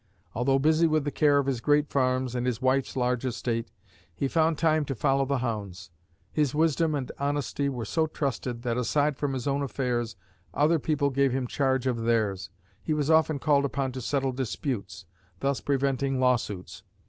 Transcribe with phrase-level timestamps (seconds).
[0.33, 3.69] Although busy with the care of his great farms and his wife's large estate,
[4.15, 5.91] he found time to follow the hounds.
[6.31, 10.15] His wisdom and honesty were so trusted that, aside from his own affairs,
[10.55, 12.49] other people gave him charge of theirs.
[12.81, 15.05] He was often called upon to settle disputes,
[15.39, 16.81] thus preventing law suits.